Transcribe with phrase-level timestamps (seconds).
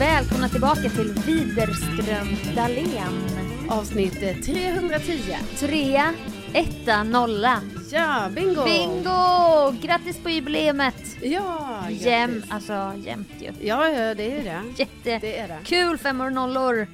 [0.00, 3.26] Välkomna tillbaka till Widerström Dahlén.
[3.70, 5.36] Avsnitt eh, 310.
[5.58, 6.14] Trea,
[6.52, 7.60] etta, nolla.
[7.92, 8.64] Ja, bingo!
[8.64, 9.70] Bingo!
[9.86, 11.16] Grattis på jubileumet!
[11.22, 12.50] Ja, Jäm, grattis.
[12.50, 13.52] alltså jämnt ju.
[13.60, 14.62] Ja, ja, det är det.
[14.76, 15.58] Jätte Det är det.
[15.64, 16.86] kul femmor och nollor.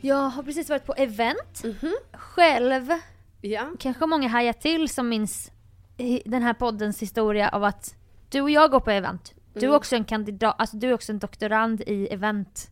[0.00, 1.94] Jag har precis varit på event Mhm.
[2.12, 2.88] själv.
[3.40, 3.70] Ja.
[3.78, 5.50] Kanske många hajar till som minns
[6.24, 7.94] den här poddens historia av att
[8.30, 9.32] du och jag går på event.
[9.52, 9.76] Du är Mm.
[9.76, 12.70] också en kandidat, alltså du är också en doktorand i event.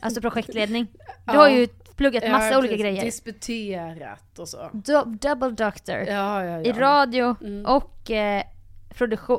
[0.00, 0.86] Alltså projektledning.
[1.26, 1.38] Du Ja.
[1.40, 3.04] har ju pluggat massa har olika grejer.
[3.04, 4.70] Disputerat och så.
[4.72, 5.96] Du, double doctor.
[5.96, 6.60] Ja, ja, ja.
[6.60, 7.66] I radio Mm.
[7.66, 8.42] och eh,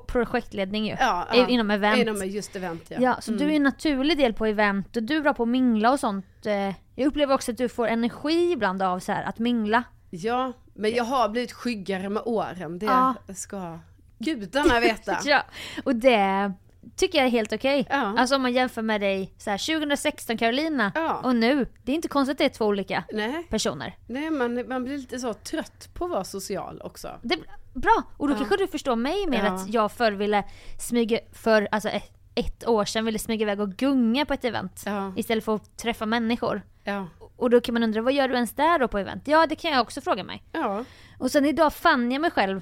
[0.07, 0.95] projektledning ju.
[0.99, 1.47] Ja, ja.
[1.47, 1.97] Inom event.
[2.01, 2.97] Inom just event, ja.
[3.01, 5.49] Ja, så du är en naturlig del på event och du är bra på att
[5.49, 6.45] mingla och sånt.
[6.45, 9.83] Eh, Jag upplever också att du får energi ibland av så här att mingla.
[10.09, 12.79] Ja, men jag har blivit skyggare med åren.
[12.79, 13.13] Det Ja.
[13.35, 13.79] ska
[14.19, 15.17] gudarna veta.
[15.25, 15.43] Ja,
[15.83, 16.53] och det
[16.95, 17.87] tycker jag är helt okej.
[17.89, 17.95] Ja.
[18.17, 21.13] Alltså om man jämför med dig så här, 2016 Carolina Ja.
[21.23, 21.67] och nu.
[21.83, 23.95] Det är inte konstigt att det är två olika Nej, personer.
[24.07, 27.09] nej man, man blir lite så trött på att vara social också.
[27.21, 27.37] Det
[27.73, 28.37] bra, och då Ja.
[28.37, 30.43] kanske du förstår mig mer att jag förr ville
[30.79, 34.85] smyga, för alltså ett, ett år sedan ville smyga iväg och gunga på ett event.
[35.15, 36.61] Istället för att träffa människor.
[36.83, 37.07] Ja.
[37.37, 39.23] Och då kan man undra, vad gör du ens där då på event?
[39.27, 40.43] Ja, det kan jag också fråga mig.
[40.51, 40.83] Ja.
[41.19, 42.61] Och sen idag fann jag mig själv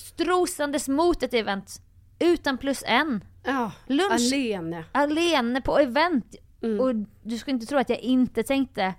[0.00, 1.82] strosandes mot ett event.
[2.18, 3.24] Utan plus en.
[3.44, 3.72] Ja.
[3.86, 4.32] Lunch.
[4.32, 4.84] Alene.
[4.92, 6.34] Alene på event.
[6.62, 6.80] Mm.
[6.80, 8.94] Och du ska inte tro att jag inte tänkte.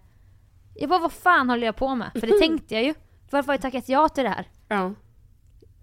[0.76, 2.12] Jag bara, vad fan håller jag på med?
[2.14, 2.94] För det tänkte jag ju.
[3.32, 4.48] Varför har jag tackat ja till det här?
[4.68, 4.94] Ja.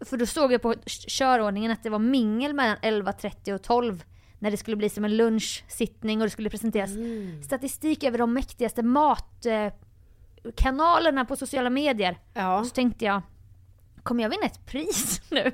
[0.04, 4.04] För då såg jag på körordningen att det var mingel mellan 11.30 och 12.
[4.38, 7.42] När det skulle bli som en lunchsittning och det skulle presenteras Mm.
[7.42, 12.18] statistik över de mäktigaste matkanalerna på sociala medier.
[12.34, 12.64] Ja.
[12.64, 13.22] Så tänkte jag,
[14.08, 15.52] kommer jag vinna ett pris nu?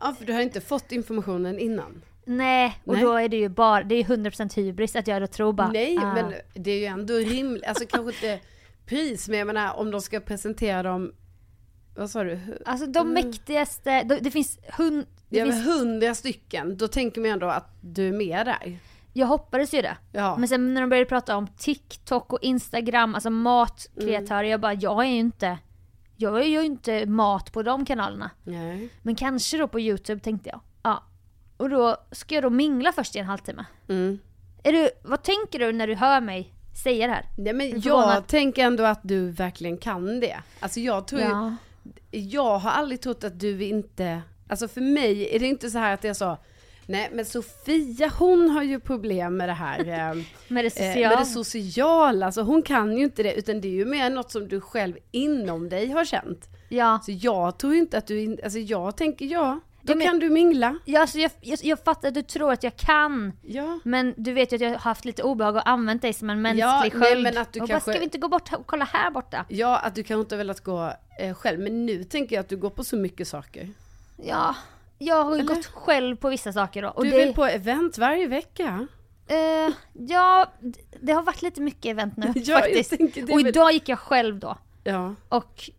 [0.00, 2.02] ja, för du har inte fått informationen innan.
[2.24, 3.02] Nej, och Nej.
[3.02, 5.68] då är det ju bara, det är ju 100% hybris att jag då tror bara
[5.68, 6.14] Nej, ah.
[6.14, 7.64] men det är ju ändå rimligt.
[7.64, 8.44] Alltså kanske inte
[8.86, 11.12] pris, men jag menar om de ska presentera dem,
[11.96, 12.40] vad sa du?
[12.64, 15.06] Alltså de mäktigaste, det, det finns hund...
[15.28, 18.78] Det är finns, hundra stycken, då tänker man ändå att du är med där.
[19.12, 19.96] jag hoppades ju det.
[20.12, 20.36] Ja.
[20.38, 25.04] Men sen när de började prata om TikTok och Instagram, alltså matkreatörer, jag bara jag
[25.04, 25.58] är ju inte,
[26.20, 28.30] jag gör ju inte mat på de kanalerna.
[28.44, 28.88] Nej.
[29.02, 30.60] Men kanske då på YouTube tänkte jag.
[30.82, 31.02] Ja.
[31.56, 33.64] Och då ska jag då mingla först i en halvtimme.
[33.88, 34.18] Mm.
[34.62, 37.24] Är du, vad tänker du när du hör mig säga det här?
[37.38, 40.36] Nej men jag tänker ändå att du verkligen kan det.
[40.60, 41.56] Alltså jag tror ju, Ja.
[42.10, 45.94] jag har aldrig trott att du inte, alltså för mig är det inte så här
[45.94, 46.36] att jag sa
[46.90, 49.78] Nej men Sofia hon har ju problem med det här
[50.10, 51.08] eh, Med det eh, sociala.
[51.08, 54.30] med det sociala, alltså hon kan ju inte det utan det är ju mer något
[54.32, 56.48] som du själv inom dig har känt.
[56.68, 56.98] Ja.
[57.06, 60.28] Så jag tror inte att du, in, alltså jag tänker ja, då men- kan du
[60.30, 60.78] mingla.
[60.84, 63.32] Ja, alltså jag, jag, jag fattar att du tror att jag kan.
[63.42, 63.80] Ja.
[63.84, 66.42] Men du vet ju att jag har haft lite obehag och använt dig som en
[66.42, 67.22] mänsklig Ja, sköld.
[67.22, 69.44] men att du och kanske- bara, ska vi inte gå bort och kolla här borta?
[69.48, 72.48] Ja, att du kanske inte har velat gå eh, själv, men nu tänker jag att
[72.48, 73.68] du går på så mycket saker.
[74.16, 74.54] Ja,
[74.98, 76.88] jag har ju gått själv på vissa saker då.
[76.88, 78.86] Och du det, är väl på event varje vecka?
[79.26, 80.52] Eh, ja,
[81.00, 82.90] det har varit lite mycket event nu Ja, jag faktiskt.
[82.90, 84.58] tänker det Och idag gick jag själv då.
[84.84, 85.14] Ja.
[85.28, 85.70] Och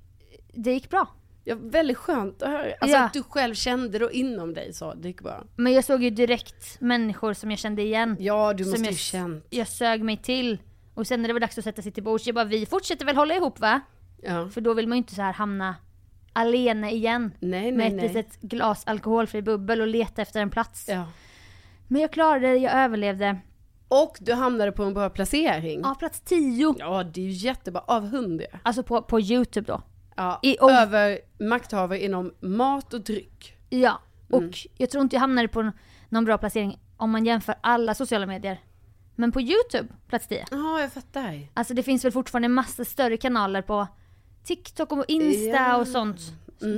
[0.53, 1.07] det gick bra.
[1.43, 2.73] ja, väldigt skönt att höra.
[2.81, 3.03] Alltså Ja.
[3.05, 5.43] att du själv kände då inom dig så, det gick bra.
[5.55, 8.15] Men jag såg ju direkt människor som jag kände igen.
[8.19, 9.45] Ja, du måste jag, ju känt.
[9.49, 10.57] jag sög mig till.
[10.93, 13.05] Och sen när det var dags att sätta sig till bords, jag bara vi fortsätter
[13.05, 13.81] väl hålla ihop va?
[14.21, 14.49] Ja.
[14.49, 15.75] För då vill man ju inte så här hamna
[16.39, 17.31] alene igen.
[17.39, 18.07] Nej, med nej, ett nej.
[18.07, 20.85] litet glas alkoholfri bubbel och leta efter en plats.
[20.89, 21.05] Ja.
[21.87, 23.37] Men jag klarade det, jag överlevde.
[23.87, 25.81] Och du hamnade på en bra placering.
[25.83, 26.75] Ja, plats 10.
[26.79, 27.81] Ja, det är ju jättebra.
[27.87, 28.45] Av hundra.
[28.63, 29.81] Alltså på, på youtube då.
[30.15, 33.53] Ja, I- och- över makthavare inom mat och dryck.
[33.69, 34.51] Ja, och Mm.
[34.77, 35.71] jag tror inte jag hamnade på
[36.09, 38.61] någon bra placering om man jämför alla sociala medier.
[39.15, 40.45] Men på youtube, plats 10.
[40.51, 41.47] Ja, jag fattar.
[41.53, 43.87] Alltså det finns väl fortfarande massa större kanaler på
[44.43, 45.77] TikTok och Insta Ja.
[45.77, 46.19] och sånt.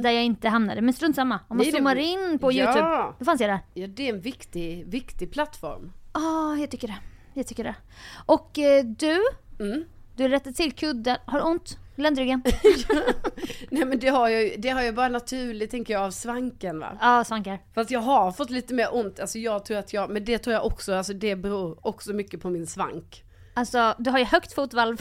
[0.03, 0.81] Där jag inte hamnade.
[0.81, 1.35] Men strunt samma.
[1.35, 2.63] Om man Nej, det- zoomar in på Ja.
[2.65, 3.59] youtube, då fanns jag där.
[3.73, 5.91] Ja, det är en viktig, viktig plattform.
[6.13, 6.97] Ja, jag tycker det.
[7.33, 7.75] Jag tycker det.
[8.25, 9.19] Och eh, du,
[9.59, 9.83] Mm.
[10.15, 11.17] du rättade till kudden.
[11.25, 11.77] Har du ont?
[11.95, 12.43] Ländryggen?
[13.69, 16.79] Nej men det har jag ju, det har jag bara naturligt tänker jag av svanken
[16.79, 16.97] va.
[17.01, 17.59] Ja, svankar.
[17.75, 20.53] Fast jag har fått lite mer ont, alltså jag tror att jag, men det tror
[20.53, 23.23] jag också, alltså det beror också mycket på min svank.
[23.53, 24.97] Alltså, du har ju högt fotvalv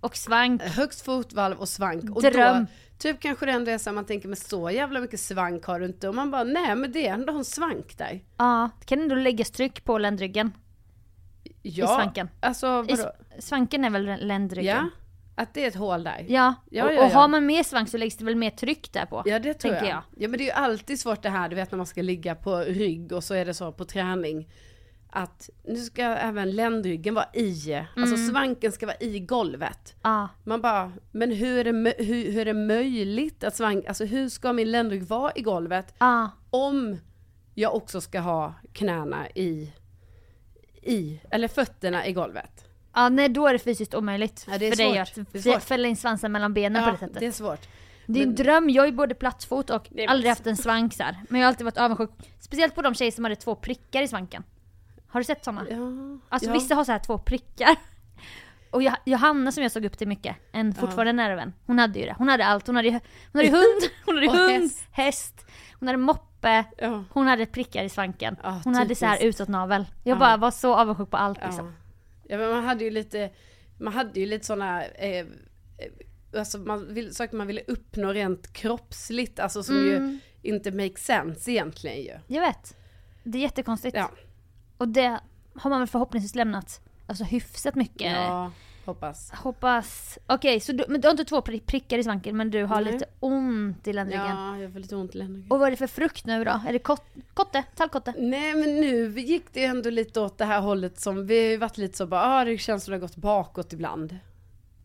[0.00, 0.62] och svank.
[0.62, 2.16] Högst fotvalv och svank.
[2.16, 2.58] Och Dröm.
[2.60, 2.66] då,
[2.98, 5.80] typ kanske det ändå är så att man tänker, men så jävla mycket svank har
[5.80, 6.08] du inte.
[6.08, 8.20] Och man bara, nej men det är ändå en svank där.
[8.36, 10.52] Ja, det kan ändå läggas tryck på ländryggen.
[11.62, 12.28] Ja, svanken.
[12.40, 13.12] alltså I vadå?
[13.38, 14.76] svanken är väl ländryggen?
[14.76, 14.88] Ja,
[15.42, 16.24] att det är ett hål där.
[16.28, 17.14] Ja, Ja, och, ja, och ja.
[17.14, 19.22] har man mer svank så läggs det väl mer tryck där på.
[19.26, 19.84] Ja det tror jag.
[19.88, 20.02] jag.
[20.16, 22.34] Ja men det är ju alltid svårt det här, du vet när man ska ligga
[22.34, 24.48] på rygg och så är det så på träning.
[25.12, 28.28] Att nu ska även ländryggen vara i, alltså Mm.
[28.30, 29.94] svanken ska vara i golvet.
[30.02, 34.04] Ja, Man bara, men hur är det, hur, hur är det möjligt att svank, alltså
[34.04, 36.30] hur ska min ländrygg vara i golvet ja.
[36.50, 36.96] om
[37.54, 39.72] jag också ska ha knäna i,
[40.82, 42.64] i, eller fötterna i golvet?
[42.94, 45.26] Ja, nej då är det fysiskt omöjligt Ja, det är för dig svårt.
[45.28, 45.62] att är svårt.
[45.62, 47.20] fälla in svansen mellan benen på det sättet.
[47.20, 47.68] det är svårt.
[48.06, 51.16] Det är en dröm, jag är både plattfot och aldrig haft en svank så här.
[51.28, 52.10] Men jag har alltid varit avundsjuk.
[52.40, 54.42] Speciellt på de tjejer som hade två prickar i svanken.
[55.10, 55.66] Har du sett sådana?
[55.70, 55.76] Ja,
[56.28, 56.52] Alltså ja.
[56.54, 57.76] vissa har så här två prickar.
[58.70, 62.06] Och Johanna som jag såg upp till mycket, en fortfarande nära vän, hon hade ju
[62.06, 62.14] det.
[62.18, 62.66] Hon hade allt.
[62.66, 63.00] Hon hade, hon
[63.40, 64.84] hade hund, hon hade hund, häst.
[64.92, 65.46] häst.
[65.78, 67.04] hon hade moppe, Ja.
[67.10, 68.36] hon hade prickar i svanken.
[68.42, 69.40] Ja, hon hade så här typiskt.
[69.40, 69.86] utåtnavel.
[70.04, 70.18] Jag Ja.
[70.18, 71.66] bara var så avundsjuk på allt liksom.
[71.66, 71.72] Ja.
[72.28, 73.30] ja men man hade ju lite,
[73.78, 75.26] man hade ju lite sådana, eh, eh,
[76.38, 80.18] alltså man vill, saker man ville uppnå rent kroppsligt, alltså som ju Mm.
[80.42, 82.18] inte make sense egentligen ju.
[82.26, 82.76] Jag vet.
[83.24, 83.96] Det är jättekonstigt.
[83.96, 84.10] Ja,
[84.80, 85.20] Och det
[85.54, 88.12] har man väl förhoppningsvis lämnat alltså hyfsat mycket.
[88.12, 88.50] ja
[88.84, 89.30] hoppas.
[89.30, 90.18] Hoppas.
[90.26, 92.80] Okej, så du, men du har inte två pri- prickar i svanken men du har
[92.80, 92.92] Nej.
[92.92, 94.26] lite ont i ländryggen.
[94.36, 95.50] Ja, jag får lite ont i ländryggen.
[95.50, 96.60] Och vad är det för frukt nu då?
[96.68, 97.04] Är det kot,
[97.34, 97.62] kotte?
[97.76, 98.14] Tallkotte?
[98.18, 101.50] Nej men nu gick det ju ändå lite åt det här hållet som, vi har
[101.50, 104.18] ju varit lite så bara, ah, det känns som det har gått bakåt ibland.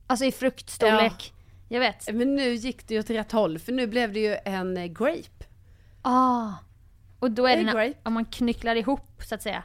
[0.08, 1.34] Alltså i fruktstorlek.
[1.70, 2.14] Jag vet.
[2.14, 4.86] Men nu gick det ju åt rätt håll, för nu blev det ju en eh,
[4.86, 5.46] grape.
[6.02, 6.50] Ah.
[7.20, 9.64] Och då är Det det är när, om man knycklar ihop så att säga.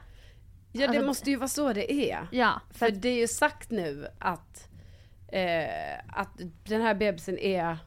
[0.73, 2.29] Ja det Alltså- måste ju vara så det är.
[2.31, 4.69] Ja, för För det är ju sagt nu att,
[5.33, 7.79] eh, att den här bebisen är,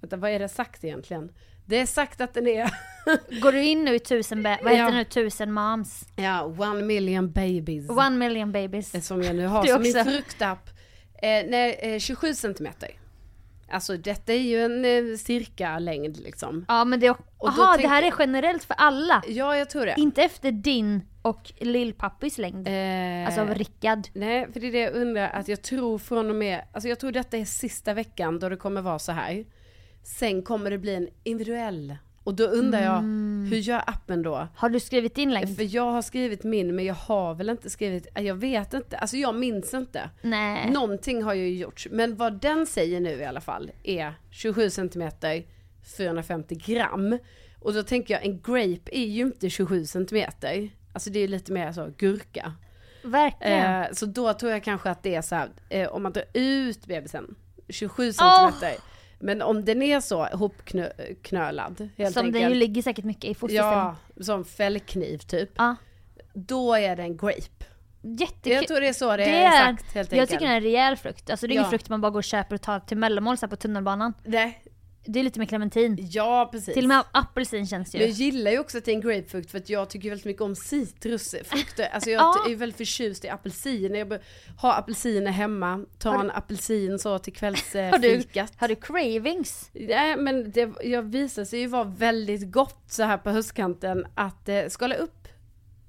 [0.00, 1.32] vänta vad är det sagt egentligen?
[1.66, 2.70] Det är sagt att den är,
[3.40, 4.90] går du in nu i tusen, vad heter Ja.
[4.90, 6.04] nu, tusen moms?
[6.16, 7.90] ja, one million babies.
[7.90, 9.06] One million babies.
[9.06, 10.68] Som jag nu har som min fruktapp.
[11.22, 12.90] Eh, nej, eh, 27 centimeter.
[13.70, 16.64] Alltså detta är ju en eh, cirka längd liksom.
[16.68, 19.22] Ja men det är, Och då aha, det här är generellt för alla.
[19.28, 19.94] Ja jag tror det.
[19.96, 22.68] Inte efter din och lillpappis längd.
[22.68, 24.08] Eh, Alltså av Rickard.
[24.12, 27.00] Nej, för det är det jag undrar, att jag tror från och med, alltså jag
[27.00, 29.44] tror detta är sista veckan då det kommer vara så här.
[30.02, 31.96] Sen kommer det bli en individuell.
[32.26, 33.48] Och då undrar jag, Mm.
[33.50, 34.48] hur gör appen då?
[34.56, 35.56] Har du skrivit din längd?
[35.56, 39.16] För jag har skrivit min, men jag har väl inte skrivit, jag vet inte, alltså
[39.16, 40.10] jag minns inte.
[40.22, 40.70] Nej.
[40.70, 45.44] Någonting har ju gjorts, men vad den säger nu i alla fall är 27 centimeter,
[45.98, 47.18] 450 gram.
[47.60, 50.70] Och då tänker jag, en grape är ju inte 27 centimeter.
[50.92, 52.52] Alltså det är ju lite mer så, gurka.
[53.04, 53.82] Verkligen.
[53.82, 56.24] Eh, så då tror jag kanske att det är så här, eh, om man drar
[56.34, 57.34] ut bebisen,
[57.68, 58.76] 27 centimeter.
[59.18, 62.42] Men om den är så hopknölad, helt Som enkelt.
[62.42, 63.78] den ju ligger säkert mycket i fosterställning.
[64.14, 65.50] Ja, som fällkniv typ.
[65.56, 65.76] Ja.
[66.34, 67.64] Då är det en grape.
[68.02, 68.52] Jättekul.
[68.52, 70.30] Jag tror det är så det, Det är är- sagt helt Jag enkelt.
[70.30, 71.30] tycker den är en rejäl frukt.
[71.30, 71.60] Alltså det är Ja.
[71.60, 74.12] ingen frukt man bara går och köper och tar till mellanmål på tunnelbanan.
[74.24, 74.62] Nej,
[75.06, 75.98] Det är lite med clementin.
[76.10, 76.74] ja precis.
[76.74, 78.24] Till och med apelsin känns det Men jag ju.
[78.24, 80.56] gillar ju också att det är en grapefrukt för att jag tycker väldigt mycket om
[80.56, 81.88] citrusfrukter.
[81.92, 82.46] Alltså jag Ja.
[82.50, 83.98] är väldigt förtjust i apelsiner.
[83.98, 84.18] Jag
[84.58, 88.52] har apelsiner hemma, tar Har du- en apelsin så till Har du, kvällsfikat.
[88.56, 89.70] har du cravings?
[89.72, 94.48] Nej men det jag visar sig ju vara väldigt gott så här på höstkanten att
[94.48, 95.28] eh, skala upp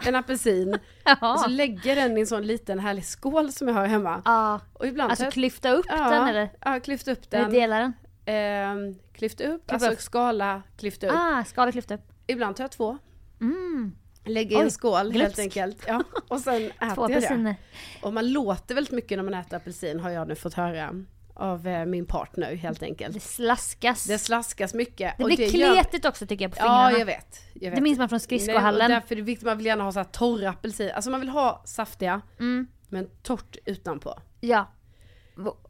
[0.06, 1.34] en apelsin Ja.
[1.34, 4.22] och så lägger den i en sån liten härlig skål som jag har hemma.
[4.26, 4.60] ja.
[4.74, 6.50] Och ibland Alltså jag- klyfta upp den eller?
[6.66, 7.54] Ja, klyfta upp Eller den.
[7.54, 7.94] dela den?
[8.30, 10.00] Ehm, klyfta upp, Klyfta alltså upp.
[10.02, 11.14] skala, klyfta upp.
[11.16, 12.12] Ah, skala klyfta upp.
[12.28, 12.98] Ibland tar jag två.
[13.42, 13.92] Mm.
[14.26, 15.40] Lägger i en Oj, skål helt glupsk.
[15.40, 15.84] enkelt.
[15.88, 17.56] Ja, och sen Två äter jag det.
[18.02, 21.68] Och man låter väldigt mycket när man äter apelsin har jag nu fått höra av
[21.68, 23.24] eh, min partner helt Det enkelt.
[23.24, 24.06] slaskas.
[24.06, 25.18] Det slaskas mycket.
[25.18, 26.92] Det och blir gör- kletigt också tycker jag på fingrarna.
[26.92, 27.42] Ja, jag vet.
[27.54, 27.76] Jag vet.
[27.76, 28.92] Det minns man från Nej, skridskohallen.
[28.92, 30.92] därför är det viktigt, man vill gärna ha så här torra apelsiner.
[30.92, 32.68] Alltså man vill ha saftiga, Mm.
[32.90, 34.20] men torrt utanpå.
[34.40, 34.72] Ja.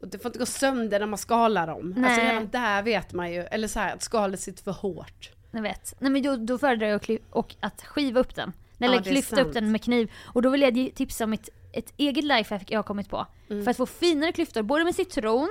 [0.00, 1.86] Det får inte gå sönder när man skalar dem.
[1.96, 2.28] Alltså Nej.
[2.30, 5.30] redan där vet man ju, eller så här att skalet sitter för hårt.
[5.50, 5.94] Jag vet.
[5.98, 8.52] Nej men då, då föredrar jag att, kly- och att skiva upp den.
[8.80, 10.12] Eller Ja, klyfta upp den med kniv.
[10.24, 13.26] Och då vill jag tipsa om ett, ett eget lifehack jag har kommit på.
[13.50, 13.64] Mm.
[13.64, 15.48] För att få finare klyftor, både med citron,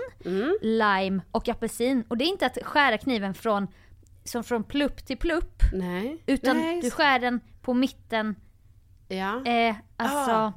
[0.62, 2.04] lime och apelsin.
[2.08, 3.68] Och det är inte att skära kniven från,
[4.24, 5.62] som från plupp till plupp.
[5.74, 6.24] Nej.
[6.26, 6.82] Utan Nej.
[6.82, 8.36] du skär den på mitten,
[9.08, 9.46] Ja.
[9.46, 10.54] eh, alltså Ah.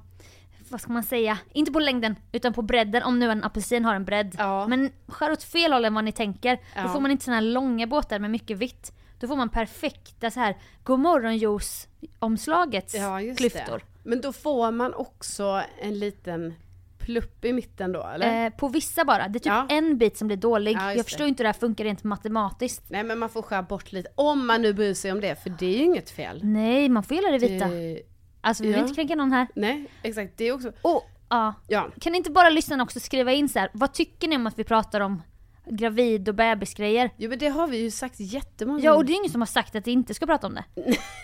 [0.71, 1.39] Vad ska man säga?
[1.53, 4.35] Inte på längden utan på bredden om nu en apelsin har en bredd.
[4.39, 4.67] Ja.
[4.67, 6.57] Men skär åt fel håll än vad ni tänker.
[6.57, 6.89] Då Ja.
[6.89, 8.93] får man inte såna här långa båtar med mycket vitt.
[9.21, 13.79] Då får man perfekta så här godmorgonjuice-omslagets Ja, klyftor.
[13.79, 13.85] det.
[14.03, 16.55] Men då får man också en liten
[16.99, 18.45] plupp i mitten då, eller?
[18.47, 19.29] Eh, på vissa bara.
[19.29, 19.67] Det är typ Ja.
[19.71, 20.77] en bit som blir dålig.
[20.77, 21.29] Ja, jag förstår det.
[21.29, 22.83] inte hur det här funkar rent matematiskt.
[22.91, 25.50] Nej men man får skära bort lite, om man nu bryr sig om det, för
[25.59, 26.41] det är ju inget fel.
[26.45, 27.69] Nej, man får gilla det vita.
[27.69, 28.03] Det-
[28.40, 28.82] Alltså vi vill ja.
[28.82, 29.47] inte kränka någon här.
[29.54, 31.54] Nej, exakt, det är också, Och, ja.
[31.68, 31.90] ja.
[32.00, 34.64] Kan inte bara lyssnarna också skriva in så här, vad tycker ni om att vi
[34.64, 35.23] pratar om
[35.66, 37.11] gravid och bebisgrejer?
[37.16, 39.47] Jo men det har vi ju sagt jättemånga Ja och det är ingen som har
[39.47, 40.64] sagt att vi inte ska prata om det.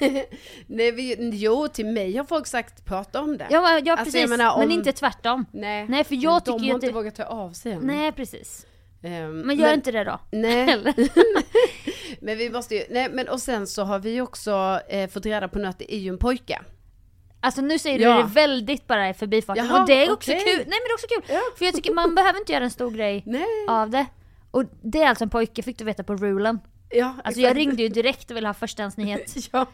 [0.67, 3.47] Nej, vi, jo till mig har folk sagt prata om det.
[3.51, 5.47] Ja, ja Alltså, precis, menar, men om- inte tvärtom.
[5.53, 7.53] Nej, Nej, för jag men tycker de ju har att inte det- vågat ta av
[7.53, 7.81] sig än.
[7.83, 8.67] Nej precis.
[9.03, 10.21] Ehm, Men gör inte det då.
[10.33, 10.95] Nej.
[12.21, 15.49] Men vi måste ju, nej men och sen så har vi också eh, fått reda
[15.49, 16.61] på nu att det är ju en pojke.
[17.41, 18.17] Alltså nu säger Ja.
[18.17, 20.45] du det väldigt bara i förbifarten och det är också okej.
[20.45, 20.57] kul.
[20.57, 21.23] Nej men det är också kul.
[21.29, 21.41] Ja.
[21.59, 23.45] För jag tycker man behöver inte göra en stor grej Nej.
[23.69, 24.07] av det.
[24.51, 26.59] Och det är alltså en pojke fick du veta på rulen.
[26.91, 29.35] Ja, Alltså jag ringde ju direkt och ville ha förstahandsnyhet.
[29.53, 29.67] Ja,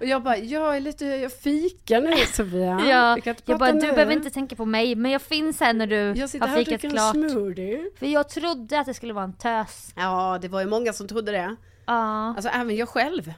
[0.00, 2.80] och jag bara, jag är lite, jag fikar nu Sofia.
[2.86, 3.92] Ja, jag prata bara du nu.
[3.92, 6.60] behöver inte tänka på mig men jag finns här när du Jag sitter har här
[6.60, 7.14] och fikat klart.
[7.16, 7.90] en smoothie.
[7.98, 9.92] För jag trodde att det skulle vara en tös.
[9.96, 11.56] Ja, det var ju många som trodde det.
[11.86, 13.32] Ja, Alltså även jag själv.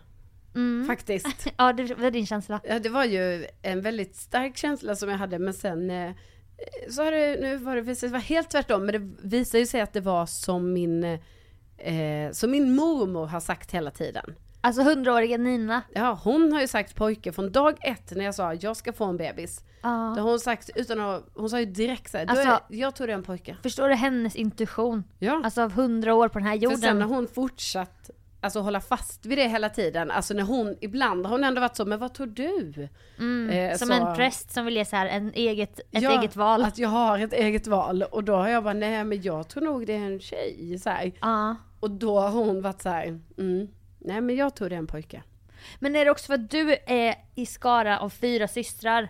[0.54, 0.86] Mm.
[0.86, 1.46] Faktiskt.
[1.56, 2.60] ja det var din känsla.
[2.64, 6.12] Ja, det var ju en väldigt stark känsla som jag hade, men sen eh,
[6.90, 9.80] så har det, nu var det sig vara helt tvärtom, men det visar ju sig
[9.80, 11.04] att det var som min,
[11.78, 14.34] eh, som min mormor har sagt hela tiden.
[14.60, 15.82] Alltså hundraåriga Nina.
[15.94, 19.04] Ja, hon har ju sagt pojke från dag ett när jag sa jag ska få
[19.04, 19.58] en bebis.
[19.58, 19.90] Då Ja.
[19.90, 22.94] har hon sagt utan att, hon sa ju direkt så här, Alltså- då är, jag
[22.94, 23.56] tror det är en pojke.
[23.62, 25.04] Förstår du hennes intuition?
[25.18, 25.40] Ja.
[25.44, 27.02] Alltså av hundra år på den här För sen har jorden.
[27.02, 28.10] hon fortsatt
[28.44, 30.10] alltså, hålla fast vid det hela tiden.
[30.10, 32.82] Alltså när hon, ibland har hon ändå varit så, men vad tror du?
[32.82, 32.88] Eh,
[33.24, 36.36] Mm, Som så- en präst som vill ge så här en eget, ett Ja, eget
[36.36, 36.64] val.
[36.64, 38.02] Att jag har ett eget val.
[38.02, 40.78] Och då har jag bara, nej men jag tror nog det är en tjej.
[40.78, 41.12] Så här.
[41.20, 41.56] Ja.
[41.80, 44.86] Och då har hon varit så här, mm, nej men jag tror det är en
[44.86, 45.22] pojke.
[45.78, 49.08] Men är det också för att du är i skara av fyra systrar?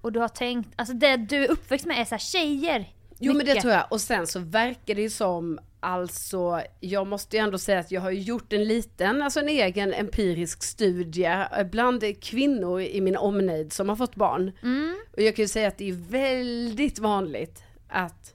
[0.00, 2.90] Och du har tänkt, alltså det du är uppväxt med är så här tjejer.
[3.18, 3.62] Jo men det Mycket.
[3.62, 3.86] tror jag.
[3.90, 8.00] Och sen så verkar det ju som, alltså jag måste ju ändå säga att jag
[8.00, 13.88] har gjort en liten, alltså en egen empirisk studie bland kvinnor i min omnejd som
[13.88, 14.52] har fått barn.
[14.62, 14.94] Mm.
[15.12, 18.34] Och jag kan ju säga att det är väldigt vanligt att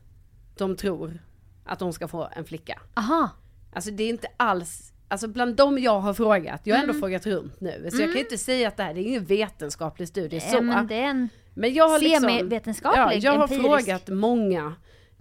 [0.57, 1.19] de tror
[1.65, 2.79] att de ska få en flicka.
[2.93, 3.29] Aha.
[3.73, 6.89] Alltså det är inte alls, alltså bland dem jag har frågat, jag har Mm.
[6.89, 9.03] ändå frågat runt nu, så jag kan ju inte säga att det här det är
[9.07, 10.57] ingen vetenskaplig studie så.
[10.57, 11.29] Eh, men det är en...
[11.53, 13.65] Men jag har liksom, Semivetenskaplig, ja, jag har empirisk.
[13.65, 14.75] frågat många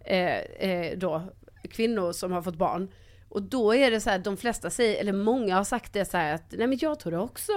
[0.04, 1.22] eh, eh, då,
[1.70, 2.90] kvinnor som har fått barn.
[3.28, 6.16] Och då är det så här, de flesta säger, eller många har sagt det så
[6.16, 7.52] här att, nej men jag tror det också.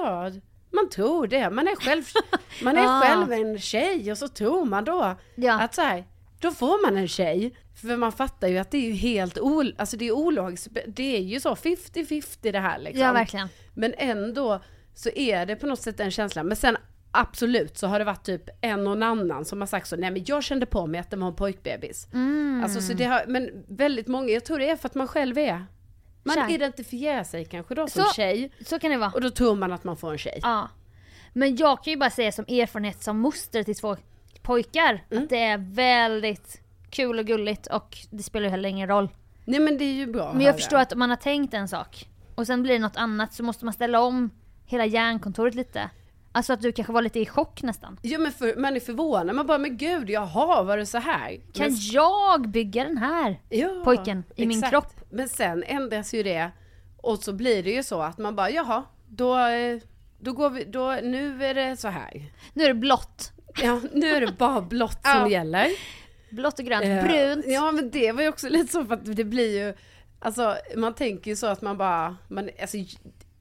[0.73, 2.03] Man tror det, man är själv,
[2.63, 3.01] man är Ah.
[3.01, 5.61] själv en tjej och så tror man då Ja.
[5.61, 6.05] att så här,
[6.39, 7.55] då får man en tjej.
[7.81, 11.17] För man fattar ju att det är ju helt ol, alltså det är ologiskt, det
[11.17, 13.01] är ju så 50-50 det här liksom.
[13.01, 13.47] Ja verkligen.
[13.73, 14.61] Men ändå
[14.93, 16.43] så är det på något sätt en känsla.
[16.43, 16.77] Men sen
[17.11, 20.11] absolut så har det varit typ en och en annan som har sagt så, nej
[20.11, 22.07] men jag kände på mig att det var en pojkbebis.
[22.13, 22.61] Mm.
[22.63, 25.37] Alltså så det har, men väldigt många, jag tror det är för att man själv
[25.37, 25.65] är,
[26.23, 26.53] man Tjej.
[26.55, 28.51] identifierar sig kanske då som Så- tjej.
[28.65, 29.11] Så kan det vara.
[29.11, 30.39] Och då tror man att man får en tjej.
[30.41, 30.69] Ja.
[31.33, 33.97] Men jag kan ju bara säga som erfarenhet som moster till två
[34.41, 35.23] pojkar Mm.
[35.23, 39.09] att det är väldigt kul och gulligt och det spelar ju heller ingen roll.
[39.45, 41.67] Nej men det är ju bra Men jag förstår att om man har tänkt en
[41.67, 44.29] sak och sen blir det något annat så måste man ställa om
[44.65, 45.89] hela hjärnkontoret lite.
[46.31, 47.99] Alltså att du kanske var lite i chock nästan.
[48.01, 51.39] Jo men för, man är förvånad, man bara men gud jaha var det så här?
[51.53, 54.71] Kan men, jag bygga den här ja, pojken i min exakt.
[54.71, 54.93] kropp?
[55.09, 56.51] Men sen ändras ju det
[56.97, 59.79] och så blir det ju så att man bara jaha, då, eh,
[60.19, 62.31] då går vi, då, nu är det så här.
[62.53, 63.31] Nu är det blått.
[63.63, 65.29] Ja, nu är det bara blått som Ja.
[65.29, 65.67] gäller.
[66.29, 67.45] Blått och grönt, Eh, brunt.
[67.47, 69.73] Ja men det var ju också lite så för att det blir ju,
[70.19, 72.77] alltså man tänker ju så att man bara, man, alltså,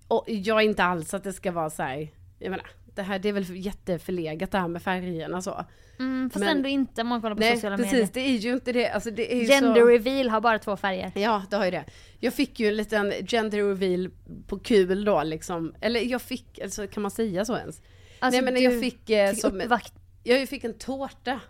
[0.08, 2.66] och jag är inte alls att det ska vara så här, jag menar,
[3.00, 5.64] det här det är väl jätteförlegat det här med färgerna så.
[5.98, 8.08] Mm, fast men- ändå inte om man kollar på Nej sociala precis, medier.
[8.12, 9.86] det är ju inte det, alltså det är Gender så...
[9.86, 11.12] reveal har bara två färger.
[11.14, 11.84] Ja, det har ju det.
[12.18, 14.10] Jag fick ju en liten gender reveal
[14.46, 17.82] på kul då liksom, eller jag fick, alltså kan man säga så ens?
[18.18, 19.94] Alltså, Nej men jag fick eh, fick som, uppvakt...
[20.22, 21.40] jag fick en tårta.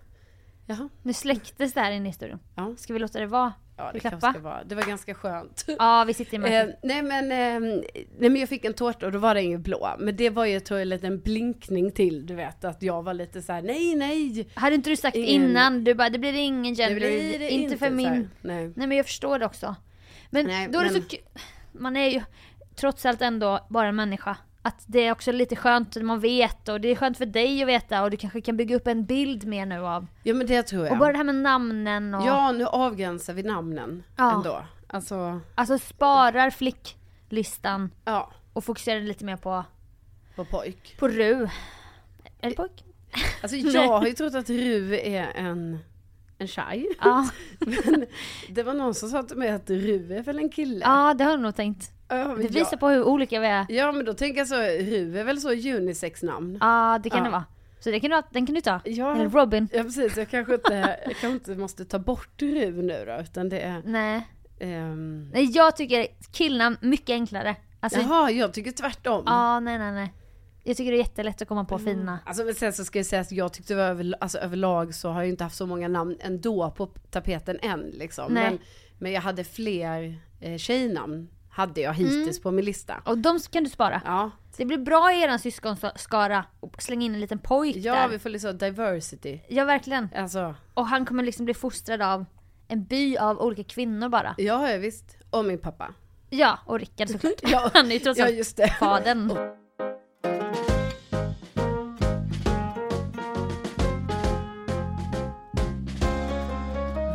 [0.66, 2.38] Jaha, Nu släcktes det här inne i studion.
[2.56, 2.74] ja.
[2.78, 3.52] Ska vi låta det vara?
[3.80, 4.20] Ja, det Klappa?
[4.20, 4.64] kanske vara.
[4.64, 5.64] Det var ganska skönt.
[5.78, 6.68] Ja, vi sitter i mörkret.
[6.68, 7.60] Eh, nej men, eh,
[8.18, 9.96] nej men jag fick en tårta och då var den ju blå.
[9.98, 13.14] Men det var ju tror jag en liten blinkning till, du vet, att jag var
[13.14, 14.48] lite så här: nej nej.
[14.54, 17.38] Hade inte du sagt ingen- innan, du bara det blir ingen Det gender blir reveal,
[17.40, 18.06] det inte för så min...
[18.08, 18.28] här.
[18.40, 18.72] Nej.
[18.76, 19.76] Nej men jag förstår det också.
[20.30, 21.20] Men Nej, då är det men- så kul.
[21.72, 22.22] Man är ju
[22.76, 24.36] trots allt ändå bara en människa.
[24.62, 27.62] Att det är också lite skönt att man vet och det är skönt för dig
[27.62, 30.06] att veta och du kanske kan bygga upp en bild mer nu av.
[30.22, 30.92] Ja men det tror jag.
[30.92, 32.26] Och bara det här med namnen och...
[32.26, 34.32] Ja nu avgränsar vi namnen Ja.
[34.36, 34.64] ändå.
[34.86, 39.64] Alltså, Alltså sparar flicklistan ja, och fokuserar lite mer på,
[40.36, 40.96] på pojk.
[40.98, 41.48] på Ru.
[42.40, 42.84] Eller pojk?
[43.42, 45.78] Alltså jag har ju trott att Ru är en,
[46.38, 46.88] en tjej.
[47.00, 47.28] Ja.
[47.58, 48.06] Men
[48.48, 50.84] det var någon som sa till mig att Ru är väl en kille?
[50.84, 51.90] ja, det har du nog tänkt.
[52.10, 53.66] Ja, Det visar på hur olika vi är.
[53.68, 56.58] Ja men då tänker jag så, Ru är väl så unisex namn?
[56.60, 57.24] Ja, det kan Ja.
[57.24, 57.44] det vara.
[57.80, 58.80] Så det kan du, den kan du ta.
[58.84, 59.14] Ja.
[59.14, 59.68] Eller Robin.
[59.72, 60.74] Ja precis, jag kanske inte,
[61.06, 63.82] jag kanske inte måste ta bort Ru nu då, utan det är...
[63.84, 64.26] Nej.
[64.60, 67.56] ehm, Nej, jag tycker killnamn mycket enklare.
[67.80, 69.22] Alltså, Jaha, jag tycker tvärtom.
[69.26, 70.14] ja, nej, nej, nej.
[70.64, 72.18] Jag tycker det är jättelätt att komma på fina.
[72.26, 75.20] Alltså men sen så ska jag säga att jag tyckte över, alltså, överlag så har
[75.22, 78.32] jag inte haft så många namn ändå på tapeten än liksom.
[78.32, 78.50] Nej.
[78.50, 78.58] Men,
[78.98, 81.28] men jag hade fler eh, tjejnamn,
[81.60, 82.42] hade jag hittills Mm.
[82.42, 83.02] på min lista.
[83.04, 84.02] Och de kan du spara.
[84.04, 88.08] Ja, Det blir bra i eran syskonskara och slänga in en liten pojk ja där.
[88.08, 89.38] vi får så diversity.
[89.48, 90.08] Ja, verkligen.
[90.16, 92.24] Alltså, Och han kommer liksom bli fostrad av
[92.68, 94.34] en by av olika kvinnor bara.
[94.38, 95.16] ja ja, visst.
[95.30, 95.94] Och min pappa.
[96.30, 97.32] Ja, och Rickard såklart.
[97.42, 98.68] Ja, Han är ju trots ja allt det.
[98.78, 99.32] fadern.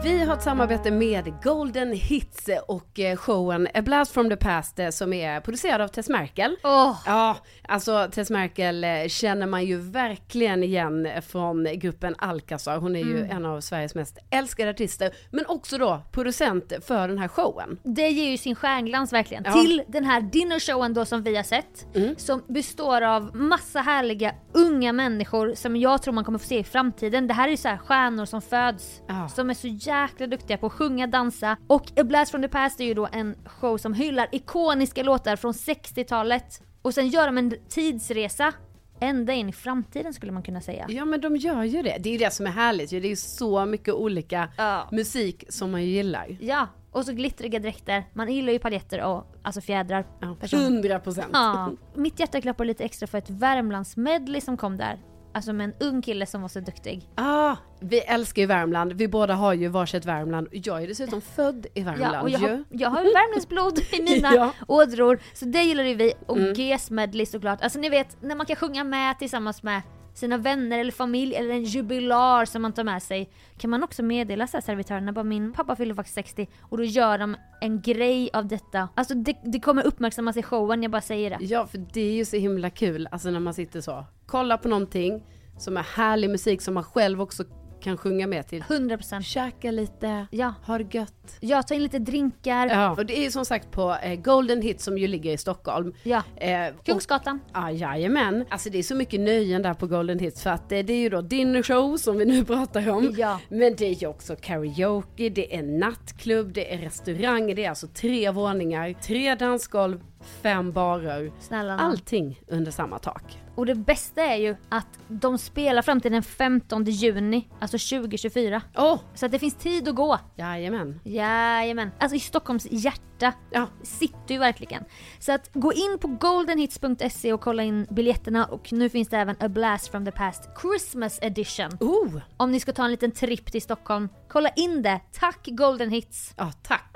[0.06, 4.80] Vi har ett samarbete med Golden Hits och eh, showen A Blast from the Past
[4.80, 6.56] eh, som är producerad av Tess Merkel.
[6.64, 7.38] Åh, Ja,
[7.68, 12.78] alltså Tess Merkel eh, känner man ju verkligen igen från gruppen Alcazar.
[12.78, 13.38] Hon är ju Mm.
[13.38, 17.78] en av Sveriges mest älskade artister, men också då producent för den här showen.
[17.84, 19.44] det ger ju sin stjärnglans verkligen.
[19.46, 19.52] Ja.
[19.52, 21.96] Till den här dinnershowen då som vi har sett.
[21.96, 22.16] Mm.
[22.18, 26.64] Som består av massa härliga unga människor som jag tror man kommer få se i
[26.64, 27.28] framtiden.
[27.28, 29.02] Det här är ju så här stjärnor som föds.
[29.08, 29.30] Ja.
[29.30, 29.68] Som är så
[30.02, 31.58] jäkla duktiga på att sjunga, dansa.
[31.68, 35.36] Och A Blast from the Past är ju då en show som hyllar ikoniska låtar
[35.36, 36.62] från 60-talet.
[36.82, 38.54] Och sen gör de en tidsresa.
[39.00, 40.86] Ända in i framtiden skulle man kunna säga.
[40.90, 41.98] Ja men de gör ju det.
[42.00, 42.90] Det är ju det som är härligt.
[42.90, 44.88] Det är ju så mycket olika Ja.
[44.92, 46.38] musik som man gillar.
[46.40, 48.04] Ja, och så glittriga dräkter.
[48.14, 50.06] Man gillar ju paljetter och alltså fjädrar.
[50.20, 50.60] Ja, Person.
[50.62, 51.28] 100 procent.
[51.34, 55.00] Ja, mitt hjärta klappar lite extra för ett Värmlandsmedley som kom där.
[55.36, 57.10] Alltså med en ung kille som var så duktig.
[57.16, 58.94] Ah, vi älskar ju Värmland.
[58.94, 60.48] Vi båda har ju varsitt Värmland.
[60.52, 62.48] Jag är dessutom född i Värmland Ja, och jag ju.
[62.48, 64.52] har, jag har ju Värmlandsblod i mina Ja.
[64.68, 65.20] ådror.
[65.34, 66.14] Så det gillar ju vi.
[66.28, 66.54] Och Mm.
[66.54, 67.62] GES medley såklart.
[67.62, 69.82] Alltså ni vet, när man kan sjunga med tillsammans med
[70.16, 73.30] sina vänner eller familj eller en jubilar som man tar med sig.
[73.58, 76.84] Kan man också meddela så här servitörerna bara min pappa fyller faktiskt 60 och då
[76.84, 78.90] gör de en grej av detta.
[78.96, 81.38] Alltså det, det kommer uppmärksammas i showen, jag bara säger det.
[81.46, 84.68] Ja, för det är ju så himla kul, alltså när man sitter så, kollar på
[84.68, 85.24] någonting
[85.58, 87.44] som är härlig musik som man själv också
[87.86, 88.62] kan sjunga med till.
[88.64, 89.22] 100%.
[89.22, 90.54] Käka lite, Ja.
[90.66, 91.38] ha det gött.
[91.40, 92.68] Jag tar in lite drinkar.
[92.68, 95.94] Ja, och det är som sagt på eh, Golden Hit som ju ligger i Stockholm.
[96.04, 96.24] Ja.
[96.36, 97.40] Eh, och- Kungsgatan.
[97.54, 98.46] Ja, jajamän.
[98.50, 100.98] Alltså det är så mycket nöjen där på Golden Hits för att det, det är
[101.00, 103.14] ju då dinner show som vi nu pratar om.
[103.18, 103.40] Ja.
[103.50, 107.88] Men det är ju också karaoke, det är nattklubb, det är restaurang, det är alltså
[107.88, 111.32] tre våningar, tre dansgolv, fem barer.
[111.40, 111.86] Snälla nån.
[111.86, 113.42] Allting under samma tak.
[113.56, 118.62] Och det bästa är ju att de spelar fram till den 15 juni, alltså 2024.
[118.78, 120.20] Åh, Så att det finns tid att gå.
[120.36, 121.00] jajamän.
[121.04, 121.92] Jajamän.
[122.00, 124.84] Alltså i Stockholms hjärta Ja, sitter ju verkligen.
[125.20, 129.36] Så att gå in på goldenhits.se och kolla in biljetterna och nu finns det även
[129.40, 131.70] A Blast from the Past Christmas edition.
[131.80, 135.02] oh, Om ni ska ta en liten tripp till Stockholm, kolla in det.
[135.20, 136.34] Tack Golden Hits!
[136.38, 136.96] ja tack.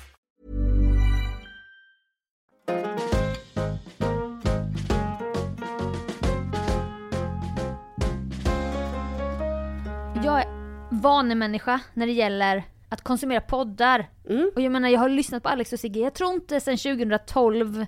[11.01, 14.09] Vanemänniska när det gäller att konsumera poddar.
[14.29, 14.51] Mm.
[14.55, 17.85] Och jag menar jag har lyssnat på Alex och Sigge, jag tror inte sedan 2012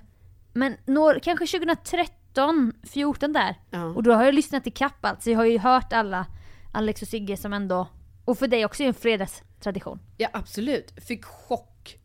[0.52, 3.56] men når, kanske 2013, 14 där.
[3.70, 3.84] Ja.
[3.84, 5.30] Och då har jag lyssnat i kapp alltså.
[5.30, 6.26] Jag har ju hört alla
[6.72, 7.88] Alex och Sigge som ändå,
[8.24, 9.98] och för dig också är en fredagstradition.
[10.16, 10.94] Ja absolut.
[11.06, 11.98] Fick chock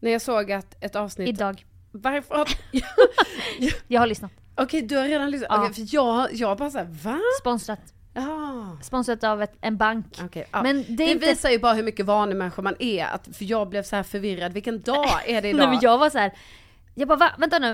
[0.00, 1.28] när jag såg att ett avsnitt...
[1.28, 1.66] Idag.
[1.92, 2.48] Varför?
[3.88, 4.32] Jag har lyssnat.
[4.54, 5.48] Okej du har redan lyssnat?
[5.50, 5.68] Ja.
[5.70, 7.20] Okej, för jag, jag bara såhär, va?
[7.40, 7.94] Sponsrat.
[8.14, 8.76] Ja.
[8.82, 10.06] Sponsrat av ett, en bank.
[10.24, 10.62] Okej, ja.
[10.62, 11.26] Men det det inte...
[11.26, 13.04] visar ju bara hur mycket vanemänniska man är.
[13.06, 14.52] Att, för jag blev så här förvirrad.
[14.52, 15.58] Vilken dag är det idag?
[15.58, 16.32] Nej men jag var så här.
[16.94, 17.30] jag bara va?
[17.38, 17.68] Vänta nu.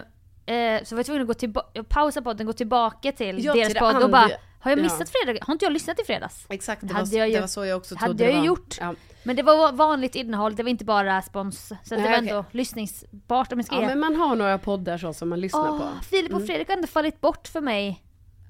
[0.54, 3.68] Eh, så var jag tvungen att gå tillbaka, pausa podden, gå tillbaka till Ja, deras
[3.68, 4.28] till podd och bara
[4.60, 4.82] Har jag Ja.
[4.82, 5.38] missat fredag?
[5.42, 6.46] Har inte jag lyssnat i fredags?
[6.48, 8.32] Exakt, det, Det var, hade jag ju- det var så jag också trodde hade jag
[8.34, 8.46] det var.
[8.46, 8.76] gjort.
[8.80, 8.94] Ja.
[9.22, 11.68] Men det var vanligt innehåll, det var inte bara spons.
[11.68, 14.58] Så att det Nej, var ändå lyssningsbart om jag ska ja men man har några
[14.58, 15.84] poddar så som man lyssnar Åh, på.
[15.84, 16.00] Mm.
[16.10, 18.02] Filip och Fredrik har inte fallit bort för mig.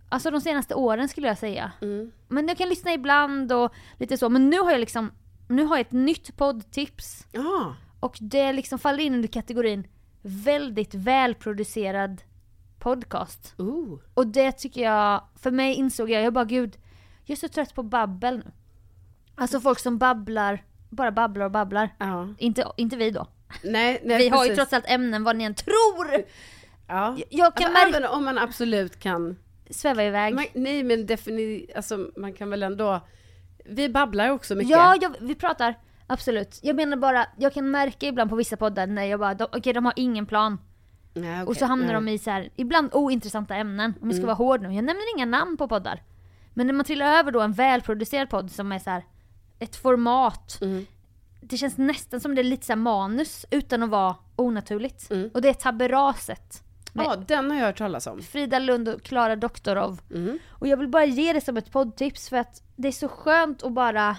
[0.08, 1.72] Alltså de senaste åren skulle jag säga.
[1.80, 2.12] Mm.
[2.28, 4.28] Men jag kan lyssna ibland och lite så.
[4.28, 5.12] Men nu har jag liksom,
[5.48, 7.26] nu har jag ett nytt poddtips.
[7.32, 7.74] Ja.
[8.00, 9.86] Och det liksom faller in under kategorin
[10.22, 12.22] väldigt välproducerad
[12.78, 13.54] podcast.
[13.58, 13.98] Ooh.
[14.14, 16.76] Och det tycker jag, för mig insåg jag, jag bara gud,
[17.24, 18.50] jag är så trött på babbel nu.
[19.34, 21.94] Alltså folk som babblar, bara babblar och babblar.
[21.98, 22.28] Ja.
[22.38, 23.26] Inte, inte vi då.
[23.64, 26.24] Nej, nej vi har ju trots allt ämnen vad ni än tror!
[26.88, 27.16] Ja.
[27.30, 29.36] Jag kan alltså, märka- även om man absolut kan...
[29.70, 30.34] Sväva iväg.
[30.34, 33.00] Man, nej men definitivt, alltså man kan väl ändå...
[33.64, 34.70] Vi babblar också mycket.
[34.70, 35.74] Ja, jag, vi pratar.
[36.06, 36.58] Absolut.
[36.62, 39.84] Jag menar bara, jag kan märka ibland på vissa poddar när jag bara, okej de
[39.84, 40.58] har ingen plan.
[41.14, 41.94] Nej, Och okej, så hamnar nej.
[41.94, 43.94] de i så här, ibland ointressanta ämnen.
[44.00, 44.26] Om jag ska Mm.
[44.26, 44.68] vara hård nu.
[44.68, 46.02] Jag nämner inga namn på poddar.
[46.54, 49.04] Men när man trillar över då en välproducerad podd som är så här,
[49.58, 50.58] ett format.
[50.62, 50.86] Mm.
[51.40, 55.10] Det känns nästan som det är lite så manus utan att vara onaturligt.
[55.10, 55.30] Mm.
[55.34, 56.62] Och det är Taberaset.
[56.92, 58.22] Ja, den har jag hört talas om.
[58.22, 60.00] Frida Lund och Klara Doktorov.
[60.14, 60.38] Mm.
[60.48, 63.62] Och jag vill bara ge det som ett poddtips för att det är så skönt
[63.62, 64.16] att bara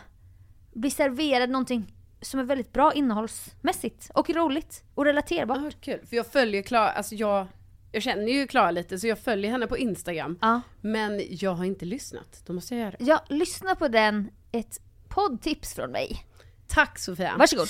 [0.73, 5.59] bli serverad någonting som är väldigt bra innehållsmässigt och roligt och relaterbart.
[5.63, 6.05] Ja, kul.
[6.05, 7.47] För jag följer Klara, alltså jag...
[7.91, 10.37] Jag känner ju Klara lite så jag följer henne på Instagram.
[10.41, 10.61] Ja.
[10.81, 12.43] Men jag har inte lyssnat.
[12.45, 13.05] Då måste jag göra det.
[13.05, 14.29] Ja, lyssna på den.
[14.51, 16.25] Ett poddtips från mig.
[16.67, 17.35] Tack Sofia.
[17.37, 17.67] Varsågod.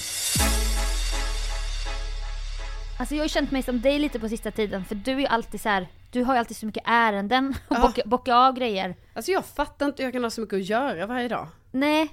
[3.00, 5.20] Alltså jag har ju känt mig som dig lite på sista tiden för du är
[5.20, 5.88] ju alltid så här.
[6.12, 7.82] Du har ju alltid så mycket ärenden och Ja.
[7.82, 8.96] bocka, bocka av grejer.
[9.14, 11.48] Alltså jag fattar inte hur jag kan ha så mycket att göra varje dag.
[11.72, 12.10] Nej,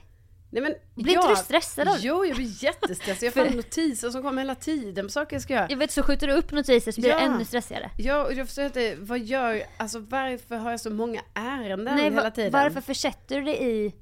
[0.51, 0.75] Nej men...
[0.95, 1.97] Blir jag, inte du stressad av?
[2.01, 3.23] Jo, jag blir jättestressad.
[3.27, 5.67] Jag får notiser som kommer hela tiden på saker jag ska göra.
[5.71, 7.17] jag vet så skjuter du upp notiser så blir Ja.
[7.19, 7.91] det ännu stressigare.
[7.99, 12.05] Ja, och jag förstår inte, vad gör, alltså varför har jag så många ärenden Nej,
[12.05, 12.53] hela tiden?
[12.53, 13.95] varför försätter du dig i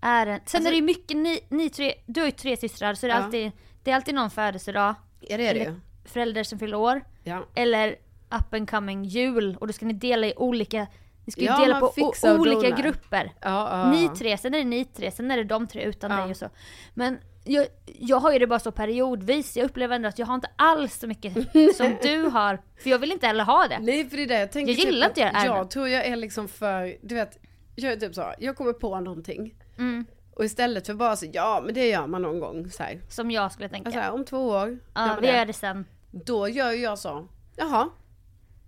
[0.00, 0.40] ärenden?
[0.46, 3.06] Sen Alltså- är det ju mycket, ni, ni tre, du har ju tre systrar så
[3.06, 3.24] det är, Ja.
[3.24, 3.52] alltid,
[3.84, 5.74] det är alltid någon födelsedag, Ja det är det ju.
[6.04, 7.46] Förälder som fyller år, Ja.
[7.54, 7.90] eller
[8.30, 10.86] up and coming jul och då ska ni dela i olika
[11.24, 11.92] Vi ska ju Ja, dela på
[12.38, 13.32] olika grupper.
[13.40, 16.10] Ja, ja, Ni tre, sen är det ni tre, sen är det de tre utan
[16.10, 16.48] dig och så.
[16.94, 17.66] Men jag,
[17.98, 20.98] jag har ju det bara så periodvis, jag upplever ändå att jag har inte alls
[20.98, 21.32] så mycket
[21.76, 22.58] som du har.
[22.82, 23.78] För jag vill inte heller ha det.
[23.78, 24.72] Nej för det är det jag tänker.
[24.72, 25.56] Jag gillar inte era att ärenden.
[25.56, 27.38] Jag tror jag är liksom för, du vet,
[27.76, 29.54] jag är typ så, jag kommer på någonting.
[29.78, 30.06] Mm.
[30.40, 33.00] Och istället för bara så, ja men det gör man någon gång så här.
[33.08, 33.90] Som jag skulle tänka.
[33.90, 34.78] Så här om två år.
[34.94, 35.32] ja, vi det.
[35.36, 35.84] gör det sen.
[36.10, 37.88] Då gör jag så, jaha.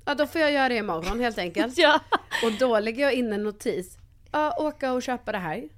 [0.05, 1.75] Ja då får jag göra det imorgon helt enkelt.
[1.79, 2.01] Ja.
[2.45, 3.99] Och då lägger jag in en notis.
[4.33, 5.69] Ja, åka och köpa det här.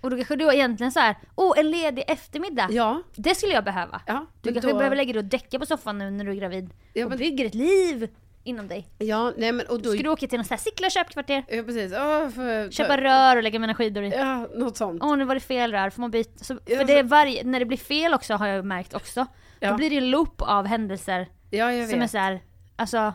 [0.00, 2.68] Och då kanske du egentligen så här, åh en ledig eftermiddag.
[2.70, 3.02] Ja.
[3.14, 4.02] Det skulle jag behöva.
[4.06, 6.34] Ja, Du kanske då- behöver lägga dig och däcka på soffan nu när du är
[6.34, 6.70] gravid.
[6.92, 8.08] Ja, och men- bygger ett liv
[8.44, 8.88] inom dig.
[8.98, 9.90] Ja, nej men och då...
[9.92, 11.44] Ska du åka till något så här Sickla köpkvarter?
[11.48, 11.92] Ja precis.
[11.92, 14.08] Åh, för, Köpa rör och lägga mina skidor i.
[14.10, 15.02] Ja, något sånt.
[15.02, 16.44] Åh nu var det fel rör, får man byta?
[16.44, 19.26] Så, Ja, för det är varje, när det blir fel också har jag märkt också.
[19.60, 19.70] Ja.
[19.70, 22.10] Då blir det en loop av händelser Ja, jag som är vet.
[22.10, 22.40] så här,
[22.76, 23.12] alltså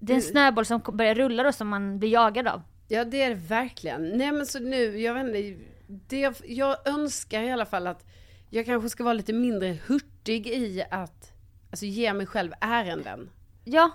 [0.00, 2.62] det är en Du- snöboll som börjar rulla då som man blir jagad av.
[2.88, 4.08] Ja det är det verkligen.
[4.18, 8.06] Nej men så nu, jag vet inte, det, jag önskar i alla fall att
[8.50, 11.32] jag kanske ska vara lite mindre hurtig i att
[11.70, 13.30] alltså, ge mig själv ärenden.
[13.64, 13.90] Ja,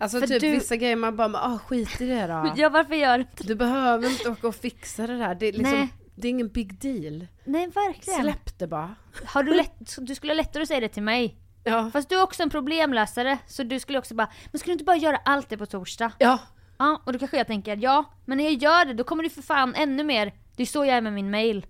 [0.00, 2.52] Alltså För typ du- vissa grejer man bara, ah skit i det då.
[2.56, 5.34] ja varför gör inte Du behöver inte åka och fixa det där.
[5.34, 5.88] Det är, liksom, Nej.
[6.14, 7.26] det är ingen big deal.
[7.44, 8.20] Nej verkligen.
[8.22, 8.94] Släpp det bara.
[9.24, 11.36] Har du lätt, du skulle ha lättare att säga det till mig.
[11.64, 11.90] Ja.
[11.92, 14.84] Fast du är också en problemlösare, så du skulle också bara, men skulle du inte
[14.84, 16.12] bara göra allt det på torsdag?
[16.18, 16.38] Ja.
[16.78, 19.30] Ja, och då kanske jag tänker, ja, men när jag gör det då kommer du
[19.30, 20.32] för fan ännu mer.
[20.56, 21.66] Det är så jag är med min mail.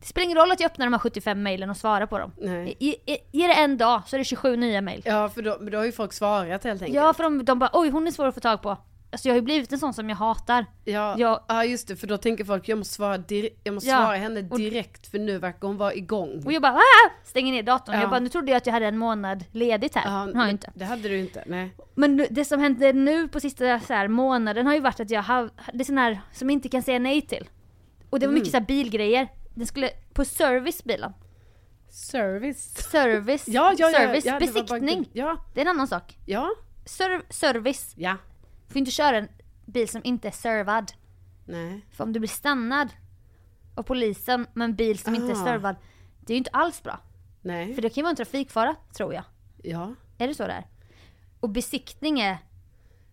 [0.00, 2.32] Det spelar ingen roll att jag öppnar de här 75 mailen och svarar på dem.
[2.40, 2.76] Nej.
[2.80, 5.02] Ge, ge, ge det en dag så är det 27 nya mail.
[5.04, 6.94] Ja för då, då har ju folk svarat helt enkelt.
[6.96, 8.76] Ja, för de, de bara, oj hon är svår att få tag på.
[9.12, 10.66] Alltså jag har ju blivit en sån som jag hatar.
[10.84, 13.22] Ja, Jag- ja just det, för då tänker folk jag måste svara,
[13.64, 13.96] jag måste Ja.
[13.96, 16.42] svara henne Och- direkt för nu verkar hon vara igång.
[16.46, 17.10] Och jag bara, ah!
[17.24, 17.94] stänger ner datorn.
[17.94, 18.00] Ja.
[18.00, 20.02] Jag bara, nu trodde jag att jag hade en månad ledigt här.
[20.04, 20.70] Ja, har jag inte.
[20.74, 21.70] Det hade du inte, nej.
[21.94, 25.22] Men det som hände nu på sista så här, månaden har ju varit att jag
[25.22, 27.48] har, det är sån här som jag inte kan säga nej till.
[28.10, 28.34] Och det var Mm.
[28.34, 29.28] mycket så här bilgrejer.
[29.58, 31.12] Den skulle, på service bilen.
[31.88, 32.74] Service.
[32.90, 34.98] Service, Ja, ja, ja, service, ja, det besiktning.
[34.98, 36.18] gud- Ja, Det är en annan sak.
[36.26, 36.50] ja,
[36.84, 37.94] Serv, service.
[37.96, 38.16] ja.
[38.68, 39.28] Får inte köra en
[39.66, 40.92] bil som inte är servad.
[41.44, 41.80] Nej.
[41.90, 42.88] För om du blir stannad
[43.74, 45.44] av polisen med en bil som inte är Ah.
[45.44, 45.76] servad.
[46.20, 47.00] Det är ju inte alls bra.
[47.42, 47.74] Nej.
[47.74, 49.24] För det kan ju vara en trafikfara, tror jag.
[49.62, 49.94] Ja.
[50.18, 50.66] Är det så där?
[51.40, 52.38] Och besiktning är...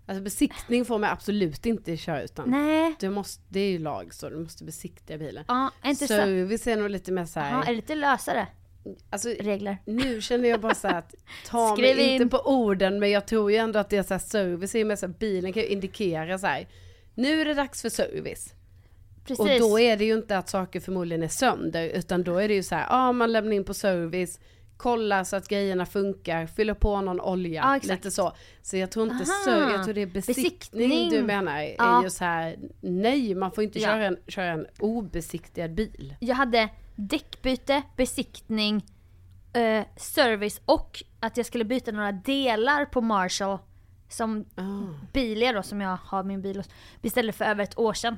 [0.07, 2.49] Alltså besiktning får man absolut inte köra utan.
[2.49, 2.95] Nej.
[2.99, 5.45] Du måste, det är ju lag så, du måste besiktiga bilen.
[5.47, 6.13] Ja, inte så...
[6.13, 7.51] Service är nog lite mer så här.
[7.51, 8.47] Ja, är det lite lösare
[9.09, 9.77] alltså, regler?
[9.85, 11.15] nu känner jag bara så att
[11.47, 12.21] ta Skriv mig in.
[12.21, 14.79] inte på orden men jag tror ju ändå att det är så här service är
[14.79, 16.67] ju mer så här, bilen kan ju indikera så här.
[17.15, 18.53] Nu är det dags för service.
[19.25, 19.39] Precis.
[19.39, 22.53] Och då är det ju inte att saker förmodligen är sönder utan då är det
[22.53, 24.39] ju så här, ja ah, man lämnar in på service,
[24.77, 27.91] kolla så att grejerna funkar, fyller på någon olja, Ja, exakt.
[28.05, 28.33] lite så.
[28.61, 29.25] Så jag tror inte Aha.
[29.43, 31.09] så, jag tror det är besiktning, Besiktning.
[31.09, 32.03] du menar, är Ja.
[32.03, 33.87] ju så här, nej man får inte Ja.
[33.87, 36.15] köra, en, köra en obesiktigad bil.
[36.19, 38.85] Jag hade däckbyte, besiktning,
[39.53, 43.57] eh, service och att jag skulle byta några delar på Marshall
[44.09, 44.63] som Ah.
[45.13, 46.69] Bilia då som jag har min bil hos
[47.01, 48.17] beställde för över ett år sedan.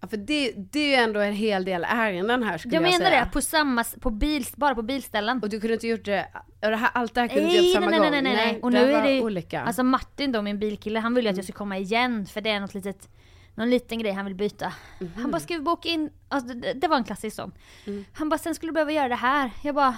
[0.00, 2.92] Ja, för det, det är ju ändå en hel del ärenden här skulle Jag jag,
[2.92, 3.24] menar säga.
[3.24, 5.40] det, på samma, på bil, bara på bilställen.
[5.42, 6.26] Och du kunde inte gjort det,
[6.60, 8.36] det här, allt det här kunde du Nej, inte gjort nej, samma nej, nej, gång.
[8.36, 8.60] nej, nej.
[8.62, 9.60] Och det nu är det olika.
[9.62, 11.44] Alltså Martin då, min bilkille, han vill ju att jag Mm.
[11.52, 13.08] ska komma igen för det är något litet,
[13.54, 14.72] någon liten grej han vill byta.
[15.00, 15.10] Mhm.
[15.16, 17.52] Han bara, ska vi boka in, alltså, det, det var en klassisk sån.
[17.86, 18.04] Mm.
[18.12, 19.50] Han bara, sen skulle du behöva göra det här.
[19.62, 19.94] Jag bara,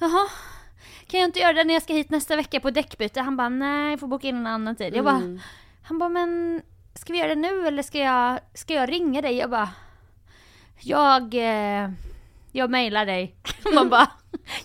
[0.00, 0.28] jaha.
[1.06, 3.20] Kan jag inte göra det när jag ska hit nästa vecka på däckbyte?
[3.20, 4.94] Han bara, nej, jag får boka in en annan tid.
[4.96, 5.40] Jag bara, Mm.
[5.82, 6.62] han bara, men
[6.94, 9.36] ska vi göra det nu eller ska jag, ska jag ringa dig?
[9.36, 9.70] Jag bara,
[10.80, 11.90] jag, eh,
[12.52, 13.36] jag mejlar dig.
[13.74, 14.10] Man bara,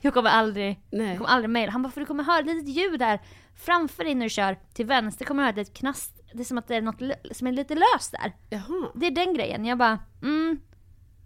[0.02, 1.08] jag kommer aldrig, Nej.
[1.08, 1.72] jag kommer aldrig mejla.
[1.72, 3.20] Han bara, för du kommer höra ett litet ljud där
[3.56, 4.58] framför dig när du kör.
[4.74, 6.22] Till vänster kommer du höra ett knast.
[6.34, 8.34] Det är som att det är något som är lite löst där.
[8.50, 8.92] Jaha.
[8.96, 9.66] Det är den grejen.
[9.66, 10.60] Jag bara, mm.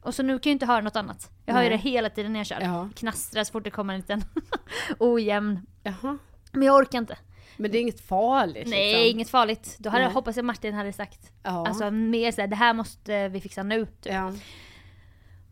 [0.01, 1.31] Och så nu kan jag inte höra något annat.
[1.45, 2.61] Jag hör ju det hela tiden när jag kör.
[2.61, 2.89] Ja.
[2.95, 4.23] Knastrar så fort det kommer en liten
[4.99, 5.59] ojämn.
[5.83, 6.17] Jaha.
[6.51, 7.17] Men jag orkar inte.
[7.59, 9.05] Men det är inget farligt Nej, liksom.
[9.17, 9.75] inget farligt.
[9.79, 11.31] Då hade jag hoppats att Martin hade sagt.
[11.43, 11.67] Ja.
[11.67, 13.85] Alltså mer såhär, det här måste vi fixa nu.
[13.85, 14.13] Typ.
[14.13, 14.33] ja.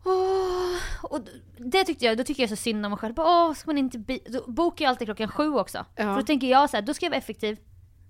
[0.04, 1.20] Åh, och
[1.58, 3.14] det tyckte jag, då tycker jag så synd om mig själv.
[3.16, 5.78] Åh, ska man inte då bokar jag alltid klockan sju också.
[5.96, 6.02] Ja.
[6.02, 7.58] För då tänker jag så här, då ska jag vara effektiv.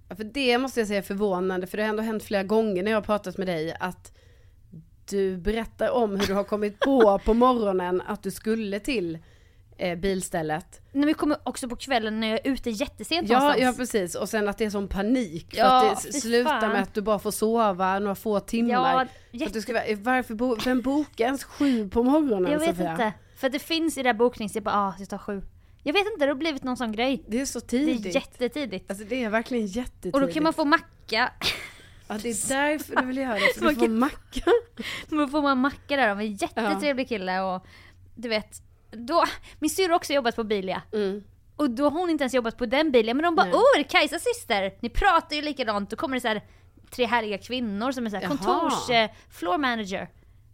[0.09, 2.83] Ja, För det måste jag säga är förvånande, för det har ändå hänt flera gånger
[2.83, 4.13] när jag har pratat med dig att
[5.11, 9.19] du berättar om hur du har kommit på på morgonen att du skulle till
[9.79, 10.81] eh, bilstället.
[10.93, 13.65] När vi kommer också på kvällen när jag är ute jättesent Ja, någonstans.
[13.65, 16.61] ja precis, och sen att det är sån panik för Ja, att det fy slutar
[16.61, 16.73] fan.
[16.73, 19.09] med att du bara får sova några få timmar.
[19.31, 22.59] Ja, för att du ska, vara- varför, bo, vem bokar ens sju på morgonen Jag
[22.59, 22.91] vet Sofia?
[22.93, 23.13] inte.
[23.37, 25.43] För att det finns i det här boknings, jag bara ah, det tar sju.
[25.83, 27.25] Jag vet inte, det har blivit någon sån grej.
[27.29, 28.07] Det är så Det tidigt.
[28.07, 28.91] är jättetidigt.
[28.91, 30.15] Alltså det är verkligen jättetidigt.
[30.15, 31.33] Och då kan man få macka.
[32.09, 34.41] Ja, det är därför du vill göra det, för Man du får kan- macka.
[35.09, 37.67] Då får man macka där av en jättetrevlig kille och
[38.15, 39.25] du vet, då,
[39.59, 40.83] min syrra har också jobbat på Bilia.
[40.93, 41.25] Mm.
[41.57, 43.85] Och då har hon inte ens jobbat på den Bilia, men de bara åh det
[43.85, 44.73] Kajsas syster?
[44.81, 46.43] Ni pratar ju likadant, då kommer det så här
[46.91, 50.09] tre härliga kvinnor som är så här kontors, eh, floor manager.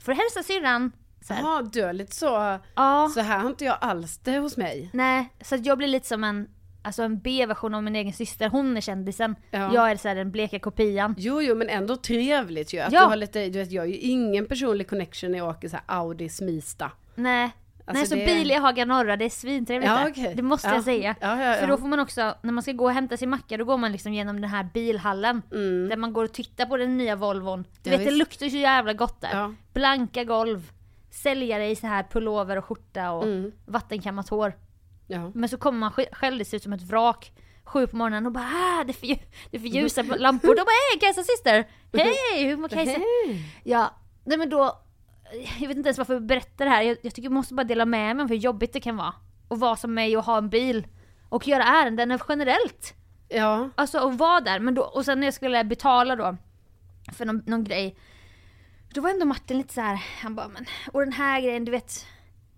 [0.05, 0.93] Får hälsa syrran?
[1.29, 3.11] Jaha, du är lite så, Ja.
[3.15, 4.91] så här har inte jag alls det hos mig.
[4.93, 6.49] Nej, så jag blir lite som en,
[6.83, 8.49] alltså en B-version av min egen syster.
[8.49, 9.37] Hon är kändisen.
[9.51, 9.75] Ja.
[9.75, 11.15] Jag är så här den bleka kopian.
[11.19, 12.81] Jo, jo, men ändå trevligt ju.
[12.81, 13.01] Att Ja.
[13.01, 15.77] du har lite, du vet, jag har ju ingen personlig connection när jag åker så
[15.87, 16.91] Audi Smista.
[17.15, 17.51] Nej.
[17.87, 20.33] Alltså Nej så det- bil i Haga Norra, det är svintrevligt Ja, okej.
[20.37, 20.75] Det måste Ja.
[20.75, 21.15] jag säga.
[21.21, 23.65] Ja, För då får man också, när man ska gå och hämta sin macka, då
[23.65, 25.43] går man liksom genom den här bilhallen.
[25.91, 27.65] Där man går och tittar på den nya Volvon.
[27.83, 27.99] Du Mm.
[27.99, 28.19] Vet det visst.
[28.19, 29.55] luktar så jävla gott där.
[29.75, 30.71] Blanka golv.
[31.11, 33.53] Säljare i så här pullover och skjorta och Mm.
[33.67, 34.53] vattenkammat hår.
[35.35, 37.33] Men så kommer man sj- själv, det ser ut som ett vrak.
[37.65, 39.07] Sju på morgonen och bara ah, det, är för,
[39.51, 40.49] det är för ljusa lampor.
[40.49, 41.65] De bara hej Kajsas syster!
[41.93, 42.45] Hej!
[42.49, 43.01] Hur mår Kajsa?
[43.65, 43.95] Ja,
[44.25, 44.84] nej men då,
[45.61, 46.83] jag vet inte ens varför jag berättar det här.
[46.83, 49.15] Jag, jag tycker jag måste bara dela med mig om hur jobbigt det kan vara.
[49.49, 50.87] Och vara som mig och ha en bil.
[51.29, 52.95] Och göra ärenden generellt.
[53.29, 53.71] Ja.
[53.75, 54.61] Alltså och vara där.
[54.61, 56.37] Men då, och sen när jag skulle betala då
[57.13, 57.97] för någon, någon grej.
[58.95, 60.03] Då var ändå Martin lite så här.
[60.23, 62.07] han bara men, och den här grejen du vet.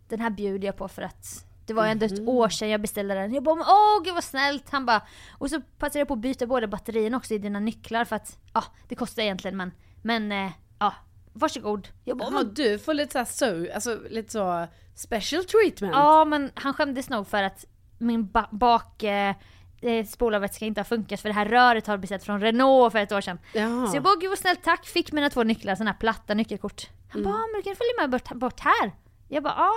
[0.08, 3.14] Den här bjuder jag på för att det var ändå ett år sedan jag beställde
[3.14, 3.34] den.
[3.34, 4.70] Jag bara men åh gud vad snällt.
[4.70, 5.02] Han bara,
[5.38, 8.38] och så passade jag på att byta båda batterierna också i dina nycklar för att
[8.52, 10.94] ja det kostar egentligen men, men eh, ja
[11.38, 11.88] varsågod.
[12.04, 15.92] Jag bara, men, du får lite så so, alltså lite så special treatment.
[15.94, 17.64] Ja men han skämdes nog för att
[17.98, 19.34] min ba- bak eh,
[19.80, 23.12] eh, spolarvätska inte har funkat för det här röret har beställt från Renault för ett
[23.12, 23.38] år sedan.
[23.52, 23.86] Ja.
[23.86, 26.86] Så jag bara gud vad snällt tack, fick mina två nycklar, sådana här platta nyckelkort.
[27.08, 28.92] Han bara, ah, men du kan följa med bort, bort här.
[29.28, 29.72] Jag bara, ja.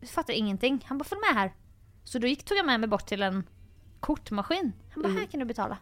[0.00, 0.84] Jag fattar ingenting.
[0.88, 1.52] Han bara, följ med här.
[2.04, 3.48] Så då gick, tog jag med mig bort till en
[4.00, 4.72] kortmaskin.
[4.94, 5.78] Han bara, här kan du betala.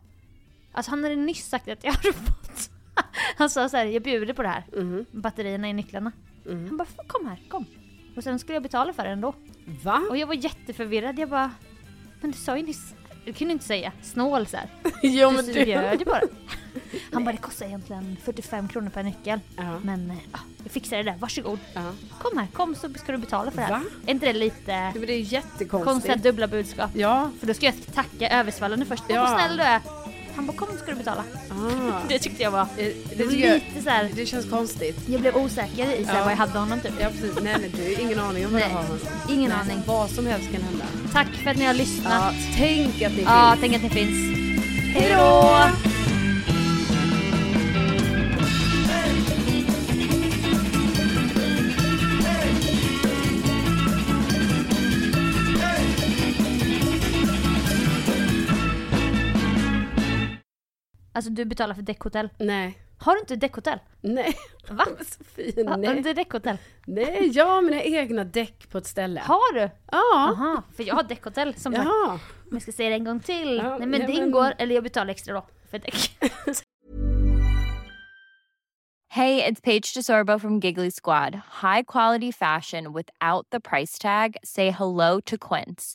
[0.72, 2.70] Alltså han hade nyss sagt att jag hade fått.
[3.36, 4.64] Han sa så här, jag bjuder på det här.
[5.10, 6.12] Batterierna i nycklarna.
[6.46, 7.66] Han bara, kom här, kom.
[8.16, 9.34] Och sen skulle jag betala för det ändå.
[9.82, 10.02] Va?
[10.10, 11.18] Och jag var jätteförvirrad.
[11.18, 11.50] Jag bara,
[12.20, 12.94] men du sa ju nyss.
[13.24, 14.68] Du kunde inte säga snål så här.
[15.02, 16.20] Jo, du men du bjöd ju bara.
[17.12, 19.40] Han bara, det kostar egentligen 45 kronor per nyckel.
[19.56, 19.78] Ja.
[19.82, 21.58] Men eh, ja, jag fixar det där, varsågod.
[21.74, 21.92] Ja.
[22.18, 23.72] Kom här, kom så ska du betala för det här.
[23.72, 23.82] Va?
[24.06, 25.84] Är inte det lite det är jättekonstigt.
[25.84, 26.90] konstiga dubbla budskap?
[26.94, 27.30] Ja.
[27.40, 29.04] För då ska jag tacka översvallande först.
[29.08, 29.20] Ja.
[29.20, 29.80] vad snäll du är.
[30.36, 31.24] Han bara, kom ska du betala.
[31.50, 31.98] Ah.
[32.08, 34.10] Det tyckte jag var, det Det, var jag, lite så här.
[34.14, 34.98] det känns konstigt.
[35.06, 36.22] jag blev osäker i så här, Ja.
[36.24, 36.92] vad jag hade honom typ.
[37.00, 39.14] Ja precis, nej nej du har ingen aning om vad Nej, du har någonstans.
[39.28, 39.82] ingen Nej, aning.
[39.86, 40.84] Vad som helst kan hända.
[41.12, 42.12] Tack för att ni har lyssnat.
[42.12, 43.60] Ja, tänk att ni Ja, finns.
[43.60, 44.36] tänk att ni finns.
[44.94, 45.95] Hej då!
[61.26, 62.28] Alltså du betalar för däckhotell.
[62.38, 62.78] Nej.
[62.98, 63.78] Har du inte däckhotell?
[64.00, 64.34] Nej.
[64.70, 64.84] Va?
[65.00, 65.96] Sofie, Har du nej.
[65.96, 66.58] inte däckhotell?
[66.86, 69.20] Nej, jag har mina egna däck på ett ställe.
[69.20, 69.60] Har du?
[69.92, 70.28] Ja.
[70.32, 71.88] Aha, för jag har däckhotell som sagt.
[72.44, 73.56] Men jag ska säga det en gång till.
[73.56, 76.18] Ja, Nej men det men- ingår, eller jag betalar extra då för däck.
[79.08, 81.34] Hey, it's Paige DeSorbo from Giggly Squad.
[81.62, 84.36] High quality fashion without the price tag.
[84.44, 85.94] Say hello to Quince.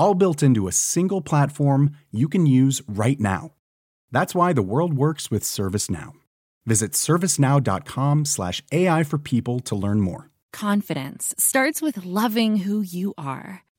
[0.00, 3.50] all built into a single platform you can use right now.
[4.10, 6.12] That's why the world works with ServiceNow.
[6.66, 10.30] Visit servicenow.com/slash AI for people to learn more.
[10.52, 13.64] Confidence starts with loving who you are.